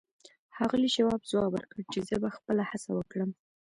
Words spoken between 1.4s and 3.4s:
ورکړ چې زه به خپله هڅه وکړم.